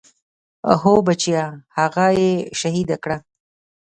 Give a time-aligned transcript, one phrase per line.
[0.81, 1.45] هو بچيه
[1.77, 3.17] هغه يې شهيده کړه.